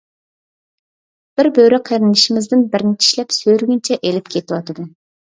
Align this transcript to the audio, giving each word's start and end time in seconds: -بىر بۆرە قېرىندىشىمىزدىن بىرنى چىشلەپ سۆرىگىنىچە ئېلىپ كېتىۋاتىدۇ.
-بىر 1.33 1.49
بۆرە 1.57 1.79
قېرىندىشىمىزدىن 1.89 2.63
بىرنى 2.75 2.93
چىشلەپ 3.07 3.35
سۆرىگىنىچە 3.37 3.99
ئېلىپ 4.09 4.33
كېتىۋاتىدۇ. 4.37 4.87